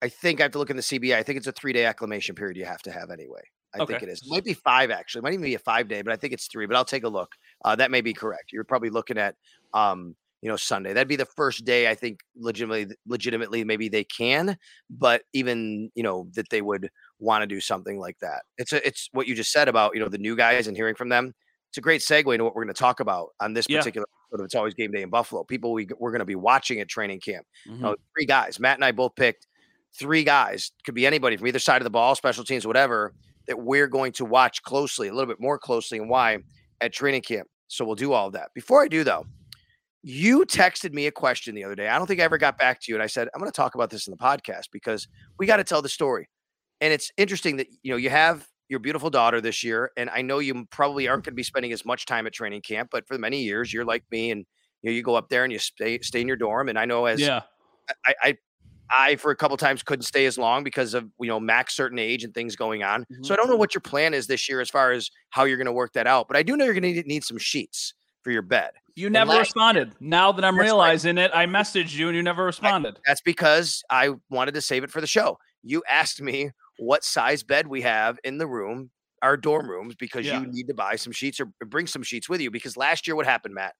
I 0.01 0.09
think 0.09 0.39
I 0.39 0.43
have 0.43 0.51
to 0.51 0.59
look 0.59 0.69
in 0.69 0.75
the 0.75 0.83
CBA. 0.83 1.15
I 1.15 1.23
think 1.23 1.37
it's 1.37 1.47
a 1.47 1.51
three 1.51 1.73
day 1.73 1.85
acclimation 1.85 2.35
period 2.35 2.57
you 2.57 2.65
have 2.65 2.81
to 2.83 2.91
have 2.91 3.09
anyway. 3.09 3.41
I 3.75 3.79
okay. 3.79 3.93
think 3.93 4.03
it 4.03 4.09
is. 4.09 4.21
It 4.21 4.29
might 4.29 4.43
be 4.43 4.53
five 4.53 4.91
actually. 4.91 5.19
It 5.19 5.23
might 5.23 5.33
even 5.33 5.43
be 5.43 5.55
a 5.55 5.59
five 5.59 5.87
day, 5.87 6.01
but 6.01 6.13
I 6.13 6.15
think 6.15 6.33
it's 6.33 6.47
three. 6.47 6.65
But 6.65 6.77
I'll 6.77 6.85
take 6.85 7.03
a 7.03 7.09
look. 7.09 7.31
Uh, 7.65 7.75
that 7.75 7.91
may 7.91 8.01
be 8.01 8.13
correct. 8.13 8.51
You're 8.51 8.63
probably 8.63 8.89
looking 8.89 9.17
at 9.17 9.35
um, 9.73 10.15
you 10.41 10.49
know 10.49 10.55
Sunday. 10.55 10.93
That'd 10.93 11.07
be 11.07 11.15
the 11.15 11.25
first 11.25 11.65
day 11.65 11.89
I 11.89 11.95
think 11.95 12.19
legitimately 12.35 12.95
legitimately 13.07 13.63
maybe 13.63 13.89
they 13.89 14.03
can, 14.03 14.57
but 14.89 15.23
even 15.33 15.91
you 15.95 16.03
know 16.03 16.29
that 16.35 16.49
they 16.49 16.61
would 16.61 16.89
want 17.19 17.41
to 17.41 17.47
do 17.47 17.59
something 17.59 17.99
like 17.99 18.17
that. 18.19 18.43
It's 18.57 18.73
a, 18.73 18.85
it's 18.85 19.09
what 19.13 19.27
you 19.27 19.35
just 19.35 19.51
said 19.51 19.67
about 19.67 19.95
you 19.95 19.99
know 19.99 20.09
the 20.09 20.17
new 20.17 20.35
guys 20.35 20.67
and 20.67 20.77
hearing 20.77 20.95
from 20.95 21.09
them. 21.09 21.33
It's 21.69 21.77
a 21.77 21.81
great 21.81 22.01
segue 22.01 22.31
into 22.33 22.45
what 22.45 22.55
we're 22.55 22.63
going 22.63 22.73
to 22.73 22.79
talk 22.79 23.01
about 23.01 23.29
on 23.41 23.53
this 23.53 23.65
yeah. 23.67 23.79
particular 23.79 24.05
sort 24.29 24.41
of 24.41 24.45
it's 24.45 24.55
always 24.55 24.73
game 24.73 24.91
day 24.91 25.01
in 25.01 25.09
Buffalo. 25.09 25.43
People 25.43 25.73
we 25.73 25.87
we're 25.99 26.11
going 26.11 26.19
to 26.19 26.25
be 26.25 26.35
watching 26.35 26.79
at 26.79 26.87
training 26.87 27.19
camp. 27.19 27.45
Mm-hmm. 27.67 27.75
You 27.75 27.81
know, 27.81 27.95
three 28.15 28.25
guys. 28.25 28.59
Matt 28.59 28.77
and 28.77 28.85
I 28.85 28.91
both 28.91 29.15
picked 29.15 29.46
three 29.99 30.23
guys, 30.23 30.71
could 30.85 30.95
be 30.95 31.05
anybody 31.05 31.37
from 31.37 31.47
either 31.47 31.59
side 31.59 31.81
of 31.81 31.83
the 31.83 31.89
ball, 31.89 32.15
special 32.15 32.43
teams, 32.43 32.67
whatever, 32.67 33.13
that 33.47 33.59
we're 33.59 33.87
going 33.87 34.11
to 34.13 34.25
watch 34.25 34.61
closely, 34.63 35.07
a 35.07 35.13
little 35.13 35.27
bit 35.27 35.39
more 35.39 35.57
closely, 35.57 35.97
and 35.97 36.09
why 36.09 36.37
at 36.81 36.93
training 36.93 37.21
camp. 37.21 37.47
So 37.67 37.85
we'll 37.85 37.95
do 37.95 38.13
all 38.13 38.27
of 38.27 38.33
that. 38.33 38.49
Before 38.53 38.83
I 38.83 38.87
do, 38.87 39.03
though, 39.03 39.25
you 40.03 40.45
texted 40.45 40.93
me 40.93 41.07
a 41.07 41.11
question 41.11 41.55
the 41.55 41.63
other 41.63 41.75
day. 41.75 41.87
I 41.87 41.97
don't 41.97 42.07
think 42.07 42.21
I 42.21 42.23
ever 42.23 42.37
got 42.37 42.57
back 42.57 42.79
to 42.81 42.91
you. 42.91 42.95
And 42.95 43.03
I 43.03 43.07
said, 43.07 43.27
I'm 43.33 43.39
going 43.39 43.51
to 43.51 43.55
talk 43.55 43.75
about 43.75 43.89
this 43.89 44.07
in 44.07 44.11
the 44.11 44.17
podcast 44.17 44.65
because 44.71 45.07
we 45.37 45.45
got 45.45 45.57
to 45.57 45.63
tell 45.63 45.81
the 45.81 45.89
story. 45.89 46.29
And 46.79 46.93
it's 46.93 47.11
interesting 47.17 47.57
that, 47.57 47.67
you 47.81 47.91
know, 47.91 47.97
you 47.97 48.09
have 48.09 48.47
your 48.69 48.79
beautiful 48.79 49.09
daughter 49.09 49.41
this 49.41 49.63
year. 49.63 49.91
And 49.97 50.09
I 50.09 50.21
know 50.21 50.39
you 50.39 50.65
probably 50.69 51.07
aren't 51.07 51.25
going 51.25 51.33
to 51.33 51.35
be 51.35 51.43
spending 51.43 51.73
as 51.73 51.83
much 51.85 52.05
time 52.05 52.27
at 52.27 52.33
training 52.33 52.61
camp, 52.61 52.89
but 52.91 53.07
for 53.07 53.17
many 53.17 53.41
years, 53.41 53.73
you're 53.73 53.85
like 53.85 54.03
me 54.11 54.31
and, 54.31 54.45
you 54.81 54.91
know, 54.91 54.95
you 54.95 55.01
go 55.01 55.15
up 55.15 55.29
there 55.29 55.43
and 55.43 55.51
you 55.51 55.59
stay, 55.59 55.99
stay 55.99 56.21
in 56.21 56.27
your 56.27 56.37
dorm. 56.37 56.69
And 56.69 56.77
I 56.77 56.85
know 56.85 57.05
as 57.05 57.19
yeah. 57.19 57.41
I, 58.05 58.13
I 58.21 58.37
I 58.91 59.15
for 59.15 59.31
a 59.31 59.35
couple 59.35 59.57
times 59.57 59.83
couldn't 59.83 60.03
stay 60.03 60.25
as 60.25 60.37
long 60.37 60.63
because 60.63 60.93
of 60.93 61.09
you 61.19 61.27
know 61.27 61.39
max 61.39 61.75
certain 61.75 61.99
age 61.99 62.23
and 62.23 62.33
things 62.33 62.55
going 62.55 62.83
on. 62.83 63.01
Mm-hmm. 63.01 63.23
So 63.23 63.33
I 63.33 63.37
don't 63.37 63.49
know 63.49 63.55
what 63.55 63.73
your 63.73 63.81
plan 63.81 64.13
is 64.13 64.27
this 64.27 64.47
year 64.47 64.61
as 64.61 64.69
far 64.69 64.91
as 64.91 65.09
how 65.29 65.45
you're 65.45 65.57
going 65.57 65.65
to 65.65 65.73
work 65.73 65.93
that 65.93 66.07
out. 66.07 66.27
But 66.27 66.37
I 66.37 66.43
do 66.43 66.55
know 66.55 66.65
you're 66.65 66.73
going 66.73 66.83
to 66.83 66.93
need, 66.93 67.07
need 67.07 67.23
some 67.23 67.37
sheets 67.37 67.93
for 68.23 68.31
your 68.31 68.41
bed. 68.41 68.71
You 68.95 69.09
never 69.09 69.31
last, 69.31 69.39
responded. 69.39 69.93
Now 69.99 70.31
that 70.31 70.43
I'm 70.43 70.57
realizing 70.57 71.17
right. 71.17 71.25
it, 71.25 71.31
I 71.33 71.45
messaged 71.45 71.95
you 71.95 72.07
and 72.07 72.15
you 72.15 72.23
never 72.23 72.43
responded. 72.43 72.95
I, 72.97 72.99
that's 73.05 73.21
because 73.21 73.83
I 73.89 74.11
wanted 74.29 74.55
to 74.55 74.61
save 74.61 74.83
it 74.83 74.89
for 74.89 75.01
the 75.01 75.07
show. 75.07 75.37
You 75.63 75.83
asked 75.89 76.21
me 76.21 76.51
what 76.79 77.03
size 77.03 77.43
bed 77.43 77.67
we 77.67 77.81
have 77.81 78.17
in 78.23 78.37
the 78.37 78.47
room, 78.47 78.89
our 79.21 79.37
dorm 79.37 79.69
rooms, 79.69 79.95
because 79.95 80.25
yeah. 80.25 80.39
you 80.39 80.47
need 80.47 80.67
to 80.67 80.73
buy 80.73 80.95
some 80.95 81.13
sheets 81.13 81.39
or 81.39 81.51
bring 81.65 81.87
some 81.87 82.03
sheets 82.03 82.27
with 82.27 82.41
you. 82.41 82.49
Because 82.49 82.75
last 82.75 83.05
year, 83.07 83.15
what 83.15 83.25
happened, 83.25 83.53
Matt? 83.53 83.75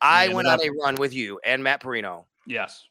I 0.00 0.28
went 0.28 0.46
on 0.46 0.60
a 0.62 0.68
run 0.82 0.96
with 0.96 1.14
you 1.14 1.40
and 1.44 1.64
Matt 1.64 1.80
Parrino. 1.80 2.26
Yes 2.46 2.86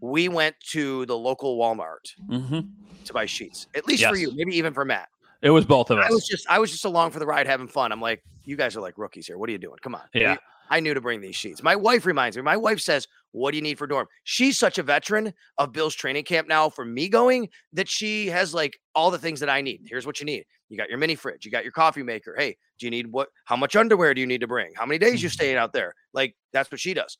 we 0.00 0.28
went 0.28 0.56
to 0.70 1.06
the 1.06 1.16
local 1.16 1.58
Walmart 1.58 2.14
Mm-hmm. 2.28 2.60
to 3.04 3.12
buy 3.12 3.26
sheets. 3.26 3.66
At 3.74 3.86
least 3.86 4.04
for 4.04 4.16
you, 4.16 4.32
maybe 4.34 4.56
even 4.56 4.72
for 4.72 4.84
Matt. 4.84 5.08
It 5.42 5.50
was 5.50 5.64
both 5.64 5.90
of 5.90 5.98
us. 5.98 6.06
I 6.08 6.12
was 6.12 6.26
just 6.26 6.46
I 6.50 6.58
was 6.58 6.70
just 6.70 6.84
along 6.84 7.10
for 7.12 7.18
the 7.18 7.26
ride, 7.26 7.46
having 7.46 7.68
fun. 7.68 7.92
I'm 7.92 8.00
like, 8.00 8.22
you 8.44 8.56
guys 8.56 8.76
are 8.76 8.80
like 8.80 8.98
rookies 8.98 9.26
here. 9.26 9.38
What 9.38 9.48
are 9.48 9.52
you 9.52 9.58
doing? 9.58 9.76
Come 9.82 9.94
on. 9.94 10.02
Yeah. 10.14 10.36
I 10.72 10.78
knew 10.78 10.94
to 10.94 11.00
bring 11.00 11.20
these 11.20 11.34
sheets. 11.34 11.62
My 11.64 11.74
wife 11.74 12.06
reminds 12.06 12.36
me. 12.36 12.42
My 12.44 12.56
wife 12.56 12.78
says, 12.80 13.08
"What 13.32 13.50
do 13.50 13.56
you 13.56 13.62
need 13.62 13.76
for 13.76 13.88
dorm?" 13.88 14.06
She's 14.22 14.56
such 14.56 14.78
a 14.78 14.84
veteran 14.84 15.32
of 15.58 15.72
Bill's 15.72 15.96
training 15.96 16.22
camp 16.24 16.46
now 16.46 16.68
for 16.68 16.84
me 16.84 17.08
going 17.08 17.48
that 17.72 17.88
she 17.88 18.28
has 18.28 18.54
like 18.54 18.78
all 18.94 19.10
the 19.10 19.18
things 19.18 19.40
that 19.40 19.48
I 19.50 19.62
need. 19.62 19.80
Here's 19.86 20.06
what 20.06 20.20
you 20.20 20.26
need. 20.26 20.44
You 20.68 20.76
got 20.76 20.88
your 20.88 20.98
mini 20.98 21.16
fridge. 21.16 21.44
You 21.44 21.50
got 21.50 21.64
your 21.64 21.72
coffee 21.72 22.04
maker. 22.04 22.36
Hey, 22.38 22.56
do 22.78 22.86
you 22.86 22.90
need 22.90 23.08
what? 23.08 23.30
How 23.46 23.56
much 23.56 23.74
underwear 23.74 24.14
do 24.14 24.20
you 24.20 24.26
need 24.28 24.42
to 24.42 24.46
bring? 24.46 24.72
How 24.76 24.86
many 24.86 24.98
days 24.98 25.22
you 25.22 25.28
Mm-hmm. 25.28 25.32
staying 25.32 25.56
out 25.56 25.72
there? 25.72 25.94
Like 26.12 26.36
that's 26.52 26.70
what 26.70 26.80
she 26.80 26.94
does. 26.94 27.18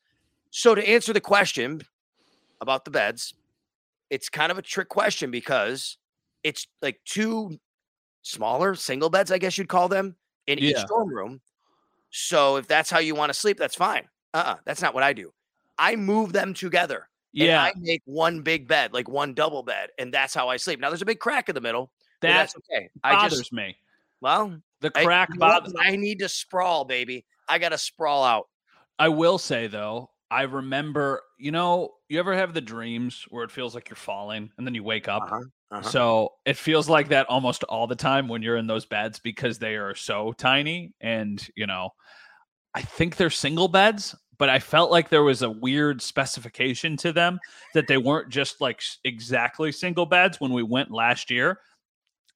So 0.51 0.75
to 0.77 0.89
answer 0.89 1.13
the 1.13 1.21
question 1.21 1.81
about 2.61 2.85
the 2.85 2.91
beds, 2.91 3.35
it's 4.11 4.29
kind 4.29 4.51
of 4.53 4.59
a 4.59 4.63
trick 4.63 4.89
question 4.89 5.31
because 5.31 5.97
it's 6.43 6.67
like 6.83 7.01
two 7.05 7.59
smaller 8.23 8.75
single 8.75 9.11
beds, 9.11 9.31
I 9.31 9.39
guess 9.39 9.57
you'd 9.59 9.69
call 9.69 9.89
them, 9.89 10.17
in 10.47 10.59
each 10.59 10.75
Yeah. 10.77 10.85
dorm 10.89 11.09
room. 11.15 11.41
So 12.11 12.57
if 12.57 12.67
that's 12.67 12.91
how 12.91 12.99
you 12.99 13.15
want 13.15 13.31
to 13.31 13.35
sleep, 13.35 13.57
that's 13.57 13.75
fine. 13.77 14.09
Uh-uh, 14.35 14.57
that's 14.65 14.83
not 14.83 14.95
what 14.95 15.03
I 15.03 15.13
do. 15.13 15.33
I 15.79 15.97
move 15.97 16.33
them 16.33 16.55
together. 16.55 17.09
and 17.33 17.45
yeah, 17.45 17.63
I 17.63 17.73
make 17.79 18.03
one 18.07 18.43
big 18.43 18.67
bed, 18.67 18.93
like 18.93 19.09
one 19.09 19.35
double 19.35 19.63
bed, 19.63 19.91
and 19.99 20.13
that's 20.13 20.35
how 20.35 20.49
I 20.49 20.57
sleep. 20.57 20.81
Now 20.81 20.89
there's 20.91 21.03
a 21.03 21.07
big 21.07 21.21
crack 21.21 21.49
in 21.49 21.55
the 21.55 21.61
middle. 21.61 21.93
that 22.23 22.35
that's 22.35 22.57
okay. 22.57 22.91
I 23.05 23.15
bothers 23.15 23.39
just 23.39 23.53
me. 23.53 23.77
well, 24.21 24.61
The 24.81 24.91
crack 24.91 25.29
what? 25.31 25.39
bothers. 25.39 25.75
I 25.81 25.95
need 25.95 26.19
to 26.19 26.29
sprawl, 26.29 26.85
baby. 26.85 27.25
I 27.49 27.59
got 27.59 27.69
to 27.71 27.79
sprawl 27.79 28.25
out. 28.25 28.49
I 28.99 29.09
will 29.09 29.39
say 29.39 29.69
though, 29.69 30.11
I 30.31 30.43
remember. 30.43 31.23
You 31.39 31.51
know, 31.51 31.91
you 32.09 32.19
ever 32.19 32.35
have 32.35 32.55
the 32.55 32.61
dreams 32.61 33.25
where 33.31 33.45
it 33.45 33.51
feels 33.51 33.75
like 33.75 33.89
you're 33.89 33.97
falling 33.97 34.51
and 34.57 34.67
then 34.67 34.75
you 34.75 34.85
wake 34.85 35.09
up? 35.09 35.23
Uh-huh. 35.25 35.41
Uh-huh. 35.73 35.83
So 35.89 36.33
it 36.45 36.57
feels 36.57 36.89
like 36.89 37.09
that 37.09 37.29
almost 37.29 37.63
all 37.65 37.87
the 37.87 37.97
time 37.97 38.29
when 38.29 38.43
you're 38.43 38.57
in 38.57 38.67
those 38.67 38.87
beds 38.87 39.21
because 39.21 39.59
they 39.59 39.77
are 39.77 39.95
so 39.95 40.33
tiny. 40.33 40.93
And, 41.01 41.47
you 41.55 41.67
know, 41.67 41.91
I 42.75 42.83
think 42.83 43.17
they're 43.17 43.31
single 43.31 43.69
beds, 43.69 44.15
but 44.37 44.49
I 44.49 44.59
felt 44.59 44.91
like 44.91 45.09
there 45.09 45.23
was 45.23 45.43
a 45.43 45.51
weird 45.51 46.03
specification 46.03 46.97
to 46.99 47.13
them 47.13 47.39
that 47.75 47.87
they 47.87 47.99
weren't 47.99 48.31
just 48.31 48.61
like 48.61 48.83
exactly 49.05 49.71
single 49.71 50.07
beds 50.07 50.41
when 50.41 50.53
we 50.53 50.65
went 50.65 50.91
last 50.91 51.31
year. 51.31 51.61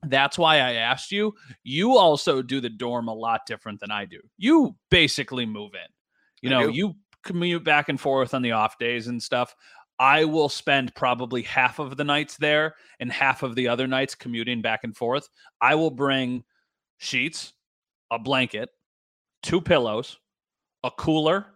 That's 0.05 0.39
why 0.39 0.57
I 0.57 0.75
asked 0.75 1.11
you. 1.11 1.35
You 1.63 1.97
also 1.97 2.41
do 2.41 2.61
the 2.61 2.69
dorm 2.69 3.09
a 3.09 3.15
lot 3.15 3.47
different 3.47 3.81
than 3.81 3.91
I 3.91 4.05
do. 4.05 4.21
You 4.39 4.77
basically 4.91 5.45
move 5.45 5.75
in. 5.75 5.91
You 6.43 6.51
know, 6.51 6.69
you 6.69 6.95
commute 7.25 7.65
back 7.65 7.89
and 7.89 8.01
forth 8.01 8.35
on 8.35 8.43
the 8.43 8.53
off 8.53 8.79
days 8.79 9.09
and 9.09 9.23
stuff. 9.23 9.55
I 9.99 10.25
will 10.25 10.49
spend 10.49 10.95
probably 10.95 11.43
half 11.43 11.79
of 11.79 11.97
the 11.97 12.05
nights 12.05 12.37
there 12.37 12.75
and 12.99 13.13
half 13.13 13.43
of 13.43 13.55
the 13.55 13.69
other 13.69 13.87
nights 13.87 14.15
commuting 14.15 14.61
back 14.61 14.85
and 14.85 14.97
forth. 14.97 15.29
I 15.61 15.77
will 15.77 15.91
bring 15.91 16.45
sheets, 16.99 17.53
a 18.11 18.19
blanket, 18.19 18.71
two 19.43 19.61
pillows, 19.61 20.19
a 20.83 20.91
cooler, 20.91 21.47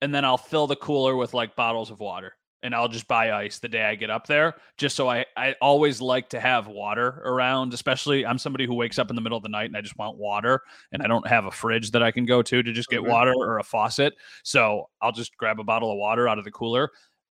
and 0.00 0.14
then 0.14 0.24
I'll 0.24 0.38
fill 0.38 0.66
the 0.66 0.76
cooler 0.76 1.16
with 1.16 1.34
like 1.34 1.56
bottles 1.56 1.90
of 1.90 2.00
water. 2.00 2.34
And 2.64 2.74
I'll 2.76 2.86
just 2.88 3.08
buy 3.08 3.32
ice 3.32 3.58
the 3.58 3.68
day 3.68 3.82
I 3.84 3.96
get 3.96 4.08
up 4.08 4.26
there, 4.28 4.54
just 4.78 4.94
so 4.94 5.08
I, 5.08 5.26
I 5.36 5.56
always 5.60 6.00
like 6.00 6.28
to 6.28 6.38
have 6.38 6.68
water 6.68 7.20
around. 7.24 7.74
Especially, 7.74 8.24
I'm 8.24 8.38
somebody 8.38 8.66
who 8.66 8.74
wakes 8.74 9.00
up 9.00 9.10
in 9.10 9.16
the 9.16 9.22
middle 9.22 9.36
of 9.36 9.42
the 9.42 9.48
night 9.48 9.66
and 9.66 9.76
I 9.76 9.80
just 9.80 9.98
want 9.98 10.16
water, 10.16 10.60
and 10.92 11.02
I 11.02 11.08
don't 11.08 11.26
have 11.26 11.44
a 11.44 11.50
fridge 11.50 11.90
that 11.90 12.04
I 12.04 12.12
can 12.12 12.24
go 12.24 12.40
to 12.42 12.62
to 12.62 12.72
just 12.72 12.88
get 12.88 13.00
Mhm. 13.00 13.08
water 13.08 13.32
or 13.36 13.58
a 13.58 13.64
faucet. 13.64 14.14
So 14.44 14.88
I'll 15.00 15.10
just 15.12 15.36
grab 15.36 15.58
a 15.58 15.64
bottle 15.64 15.90
of 15.90 15.98
water 15.98 16.28
out 16.28 16.38
of 16.38 16.44
the 16.44 16.52
cooler. 16.52 16.90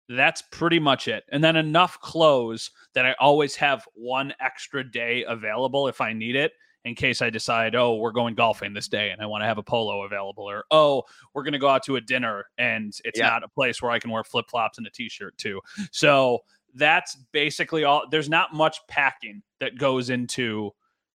That's 0.09 0.43
pretty 0.43 0.79
much 0.79 1.09
it. 1.09 1.25
And 1.33 1.43
then 1.43 1.57
enough 1.57 1.99
clothes 2.01 2.71
that 2.95 3.07
I 3.07 3.15
always 3.19 3.57
have 3.57 3.87
one 3.95 4.35
extra 4.41 4.89
day 4.89 5.25
available 5.27 5.89
if 5.89 6.01
I 6.01 6.13
need 6.13 6.37
it 6.37 6.53
in 6.85 6.95
case 6.95 7.23
I 7.23 7.31
decide, 7.31 7.75
oh, 7.75 7.95
we're 7.95 8.13
going 8.13 8.35
golfing 8.35 8.75
this 8.75 8.89
day 8.89 9.09
and 9.11 9.23
I 9.23 9.27
want 9.27 9.41
to 9.43 9.47
have 9.47 9.57
a 9.57 9.63
polo 9.63 10.03
available, 10.03 10.45
or 10.45 10.65
oh, 10.71 11.05
we're 11.33 11.43
going 11.43 11.55
to 11.55 11.59
go 11.59 11.69
out 11.69 11.83
to 11.85 11.97
a 11.97 12.01
dinner 12.03 12.45
and 12.59 12.93
it's 13.07 13.19
Yeah. 13.19 13.29
not 13.31 13.43
a 13.43 13.49
place 13.49 13.81
where 13.81 13.91
I 13.91 13.99
can 13.99 14.11
wear 14.11 14.23
flip 14.23 14.45
flops 14.51 14.77
and 14.77 14.87
a 14.87 14.91
t 14.91 15.09
shirt 15.09 15.37
too. 15.39 15.63
So 15.93 16.41
that's 16.75 17.17
basically 17.33 17.85
all. 17.85 18.05
There's 18.11 18.29
not 18.29 18.53
much 18.53 18.79
packing 18.87 19.43
that 19.61 19.79
goes 19.79 20.11
into 20.11 20.73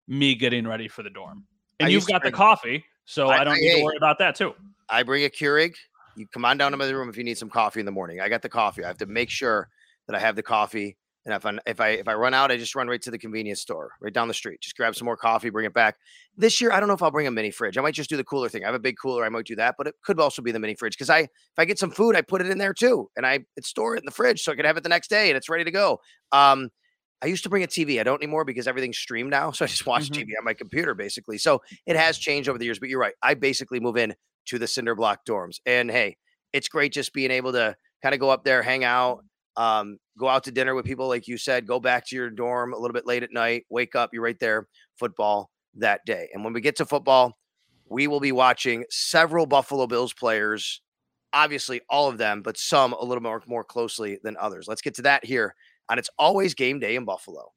me 0.06 0.34
getting 0.34 0.66
ready 0.66 0.88
for 0.88 1.02
the 1.02 1.10
dorm. 1.10 1.44
And 1.80 1.88
I 1.88 1.90
you've 1.90 2.06
got 2.06 2.22
the 2.22 2.32
coffee, 2.32 2.84
so 3.04 3.28
I- 3.28 3.40
I, 3.40 3.44
don't 3.44 3.54
I- 3.54 3.58
need 3.58 3.68
hey. 3.72 3.78
to 3.80 3.84
worry 3.84 3.96
about 3.98 4.18
that 4.20 4.34
too. 4.36 4.54
I 4.88 5.02
bring 5.02 5.24
a 5.24 5.28
Keurig. 5.28 5.74
You 6.18 6.26
come 6.28 6.44
on 6.44 6.58
down 6.58 6.72
to 6.72 6.76
my 6.76 6.88
room 6.90 7.08
if 7.08 7.16
you 7.16 7.24
need 7.24 7.38
some 7.38 7.50
coffee 7.50 7.80
in 7.80 7.86
the 7.86 7.92
morning. 7.92 8.20
I 8.20 8.28
got 8.28 8.42
the 8.42 8.48
coffee. 8.48 8.84
I 8.84 8.88
have 8.88 8.98
to 8.98 9.06
make 9.06 9.30
sure 9.30 9.68
that 10.06 10.16
I 10.16 10.18
have 10.18 10.36
the 10.36 10.42
coffee. 10.42 10.96
And 11.24 11.34
if 11.34 11.44
I 11.44 11.58
if 11.66 11.80
I 11.80 11.88
if 11.90 12.08
I 12.08 12.14
run 12.14 12.32
out, 12.32 12.50
I 12.50 12.56
just 12.56 12.74
run 12.74 12.88
right 12.88 13.02
to 13.02 13.10
the 13.10 13.18
convenience 13.18 13.60
store 13.60 13.90
right 14.00 14.12
down 14.12 14.28
the 14.28 14.34
street. 14.34 14.60
Just 14.62 14.76
grab 14.76 14.96
some 14.96 15.04
more 15.04 15.16
coffee, 15.16 15.50
bring 15.50 15.66
it 15.66 15.74
back. 15.74 15.96
This 16.36 16.60
year, 16.60 16.72
I 16.72 16.80
don't 16.80 16.88
know 16.88 16.94
if 16.94 17.02
I'll 17.02 17.10
bring 17.10 17.26
a 17.26 17.30
mini 17.30 17.50
fridge. 17.50 17.76
I 17.76 17.82
might 17.82 17.94
just 17.94 18.08
do 18.08 18.16
the 18.16 18.24
cooler 18.24 18.48
thing. 18.48 18.64
I 18.64 18.66
have 18.68 18.74
a 18.74 18.78
big 18.78 18.96
cooler. 19.00 19.24
I 19.24 19.28
might 19.28 19.44
do 19.44 19.56
that, 19.56 19.74
but 19.76 19.86
it 19.86 19.94
could 20.04 20.18
also 20.20 20.40
be 20.40 20.52
the 20.52 20.58
mini 20.58 20.74
fridge 20.74 20.94
because 20.96 21.10
I 21.10 21.20
if 21.20 21.28
I 21.58 21.64
get 21.66 21.78
some 21.78 21.90
food, 21.90 22.16
I 22.16 22.22
put 22.22 22.40
it 22.40 22.48
in 22.48 22.56
there 22.58 22.72
too, 22.72 23.10
and 23.16 23.26
I 23.26 23.40
store 23.60 23.94
it 23.96 23.98
in 24.00 24.06
the 24.06 24.10
fridge 24.12 24.42
so 24.42 24.52
I 24.52 24.54
can 24.54 24.64
have 24.64 24.76
it 24.78 24.82
the 24.84 24.88
next 24.88 25.08
day 25.10 25.28
and 25.28 25.36
it's 25.36 25.48
ready 25.50 25.64
to 25.64 25.70
go. 25.70 26.00
Um, 26.32 26.70
I 27.20 27.26
used 27.26 27.42
to 27.42 27.50
bring 27.50 27.64
a 27.64 27.66
TV. 27.66 28.00
I 28.00 28.04
don't 28.04 28.22
anymore 28.22 28.44
because 28.44 28.68
everything's 28.68 28.96
streamed 28.98 29.30
now. 29.30 29.50
So 29.58 29.64
I 29.64 29.68
just 29.68 29.84
watch 29.86 30.08
Mhm. 30.10 30.14
TV 30.20 30.28
on 30.38 30.44
my 30.44 30.54
computer 30.54 30.94
basically. 30.94 31.36
So 31.36 31.60
it 31.84 31.96
has 31.96 32.16
changed 32.16 32.48
over 32.48 32.58
the 32.58 32.64
years, 32.64 32.78
but 32.78 32.88
you're 32.88 33.00
right. 33.00 33.14
I 33.22 33.34
basically 33.34 33.80
move 33.80 33.96
in 33.96 34.14
to 34.48 34.58
the 34.58 34.66
cinder 34.66 34.94
block 34.94 35.20
dorms. 35.26 35.60
And 35.66 35.90
hey, 35.90 36.16
it's 36.52 36.68
great 36.68 36.92
just 36.92 37.12
being 37.12 37.30
able 37.30 37.52
to 37.52 37.76
kind 38.02 38.14
of 38.14 38.20
go 38.20 38.30
up 38.30 38.44
there, 38.44 38.62
hang 38.62 38.84
out, 38.84 39.24
um, 39.56 39.98
go 40.18 40.28
out 40.28 40.44
to 40.44 40.52
dinner 40.52 40.74
with 40.74 40.86
people, 40.86 41.08
like 41.08 41.26
you 41.26 41.36
said, 41.36 41.66
go 41.66 41.80
back 41.80 42.06
to 42.06 42.16
your 42.16 42.30
dorm 42.30 42.72
a 42.72 42.78
little 42.78 42.94
bit 42.94 43.06
late 43.06 43.22
at 43.22 43.32
night, 43.32 43.66
wake 43.70 43.94
up, 43.94 44.10
you're 44.12 44.22
right 44.22 44.38
there, 44.38 44.68
football 44.98 45.50
that 45.74 46.00
day. 46.06 46.28
And 46.32 46.44
when 46.44 46.52
we 46.52 46.60
get 46.60 46.76
to 46.76 46.86
football, 46.86 47.36
we 47.88 48.06
will 48.06 48.20
be 48.20 48.32
watching 48.32 48.84
several 48.90 49.46
Buffalo 49.46 49.86
Bills 49.86 50.12
players, 50.12 50.80
obviously 51.32 51.80
all 51.88 52.08
of 52.08 52.18
them, 52.18 52.42
but 52.42 52.56
some 52.56 52.92
a 52.92 53.04
little 53.04 53.22
more, 53.22 53.42
more 53.46 53.64
closely 53.64 54.18
than 54.22 54.36
others. 54.38 54.66
Let's 54.68 54.82
get 54.82 54.94
to 54.94 55.02
that 55.02 55.24
here 55.24 55.54
on 55.88 55.98
It's 55.98 56.10
Always 56.18 56.54
Game 56.54 56.78
Day 56.78 56.96
in 56.96 57.04
Buffalo. 57.04 57.52